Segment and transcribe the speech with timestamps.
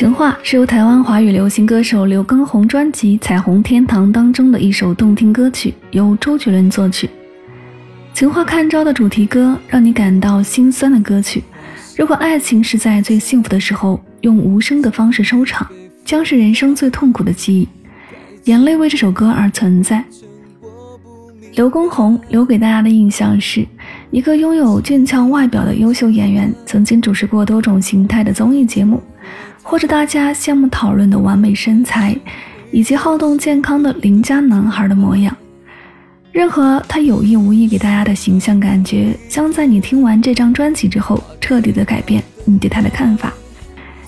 [0.00, 7.10] 情话是由台湾华语流行歌手刘畊宏专辑《彩虹天堂》当中的一首动听歌曲，由周杰伦作曲。
[8.14, 11.44] 情话看招的主题歌，让你感到心酸的歌曲。
[11.98, 15.70] 如果爱情是在最幸福的时候用无声的方式收场，
[16.02, 17.68] 将是人生最痛苦的记忆。
[18.44, 20.02] 眼泪为这首歌而存在。
[21.56, 23.68] 刘畊宏留给大家的印象是
[24.10, 28.98] 一个拥有俊俏外表的优秀演员，曾经主持过多种形态的综艺节目。
[29.70, 32.16] 或者大家羡慕讨论的完美身材，
[32.72, 35.34] 以及好动健康的邻家男孩的模样，
[36.32, 43.32] 任何他有意无意给大家的形象感觉，将在你听完这张专辑之后彻底的改变你对他的看法。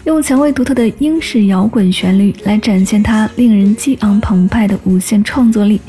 [0.03, 5.81] 用前卫独特的英式摇滚旋律来展现他令人激昂澎湃的无限创作力，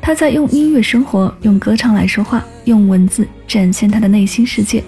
[0.00, 4.82] 他在用音乐生活，用歌唱来说话，用文字展现他的内心世界。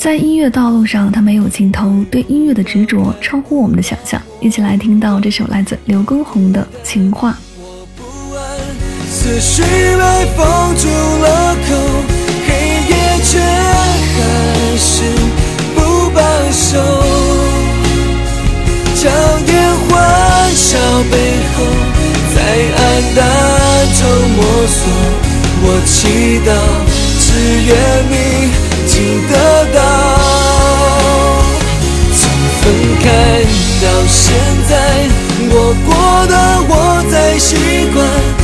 [0.00, 4.18] 在音乐道路上，他没有尽头，对音乐的执着超乎我们的想象。
[4.40, 7.36] 一起来听到这首来自刘畊宏的情话。
[9.10, 11.76] 思绪被封住了口，
[12.48, 12.54] 黑
[12.88, 15.04] 夜却还是
[15.74, 16.80] 不罢休。
[18.96, 19.12] 强
[19.46, 19.52] 颜
[19.84, 20.78] 欢笑
[21.10, 21.14] 背
[21.54, 21.62] 后，
[22.34, 22.40] 在
[22.74, 22.80] 暗
[23.14, 23.18] 淡
[23.98, 24.80] 中摸索。
[25.62, 26.48] 我祈祷，
[27.20, 27.28] 只
[27.66, 27.70] 愿
[28.10, 28.14] 你。
[28.92, 29.59] 听得
[37.30, 37.54] 会习
[37.94, 38.39] 惯，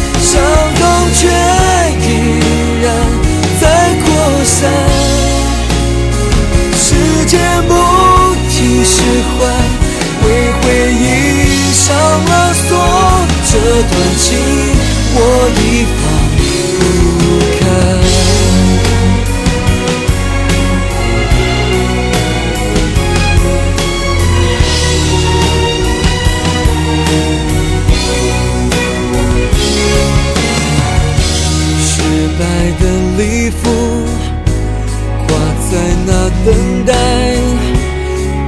[36.46, 36.94] 等待，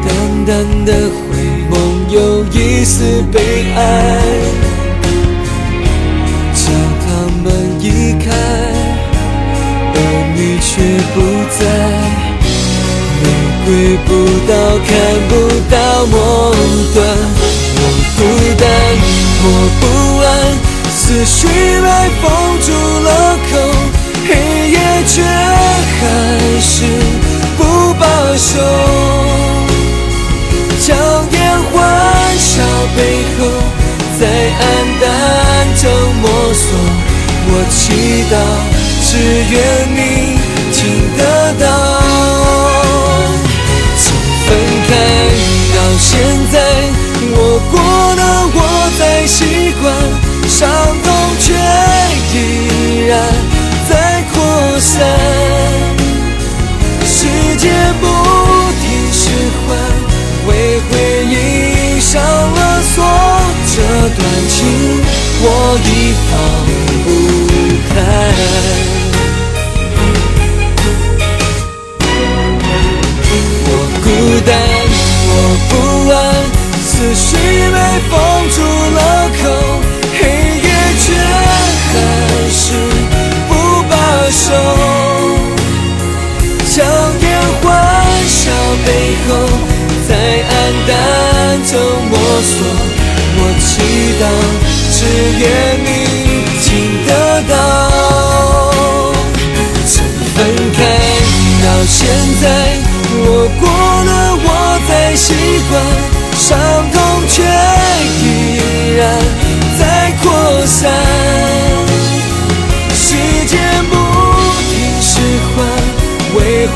[0.07, 0.09] 淡
[0.47, 0.51] 淡
[0.85, 1.35] 的回
[1.69, 1.75] 梦，
[2.09, 3.41] 有一丝悲
[3.75, 3.79] 哀。
[6.55, 6.63] 叫
[7.03, 7.07] 他
[7.43, 7.47] 们
[7.81, 8.27] 移开，
[9.95, 9.97] 而
[10.37, 10.71] 你却
[11.13, 11.17] 不
[11.59, 11.61] 在。
[13.21, 13.25] 玫
[13.65, 13.67] 瑰
[14.07, 14.09] 不
[14.47, 14.51] 到，
[14.87, 14.89] 看
[15.29, 15.31] 不
[15.69, 15.77] 到
[16.07, 16.15] 末
[16.95, 16.97] 端。
[17.75, 17.83] 我
[18.17, 18.19] 孤
[18.61, 18.63] 单，
[19.43, 19.47] 我
[19.81, 19.83] 不
[20.23, 20.27] 安，
[20.89, 21.87] 思绪被
[22.23, 22.25] 封
[22.65, 22.69] 住
[23.03, 23.28] 了
[32.99, 33.03] 背
[33.39, 33.47] 后，
[34.19, 34.63] 在暗
[35.01, 35.07] 淡
[35.77, 35.85] 中
[36.21, 36.67] 摸索。
[37.51, 38.35] 我祈祷，
[39.07, 39.11] 只
[39.55, 39.57] 愿
[39.95, 39.99] 你
[76.99, 77.79] 思绪被
[78.11, 78.19] 封
[78.51, 78.99] 住了
[79.41, 79.41] 口，
[80.19, 81.95] 黑夜却还
[82.51, 82.61] 是
[83.49, 83.51] 不
[83.89, 83.93] 罢
[84.29, 84.43] 休。
[86.67, 86.75] 强
[87.23, 87.25] 颜
[87.63, 87.65] 欢
[88.27, 88.51] 笑
[88.85, 88.89] 背
[89.29, 89.31] 后，
[90.09, 90.11] 在
[90.51, 90.53] 暗
[90.89, 90.91] 淡
[91.71, 91.73] 中
[92.11, 92.53] 摸索。
[93.41, 93.71] 我祈
[94.19, 94.23] 祷，
[94.91, 94.99] 只
[95.39, 95.47] 愿
[95.85, 95.87] 你
[96.65, 96.67] 听
[97.07, 97.09] 得
[97.49, 97.53] 到。
[99.87, 99.95] 从
[100.35, 100.37] 分
[100.75, 100.77] 开
[101.63, 101.97] 到现
[102.43, 102.45] 在，
[103.15, 103.23] 我
[103.61, 103.63] 过
[104.03, 104.11] 了
[104.43, 104.47] 我
[104.89, 105.27] 在习
[105.71, 105.73] 惯，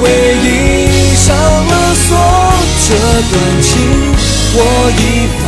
[0.00, 0.08] 回
[0.44, 2.10] 忆上了锁，
[2.86, 2.88] 这
[3.30, 3.70] 段情
[4.54, 4.58] 我
[4.98, 5.00] 已
[5.38, 5.44] 放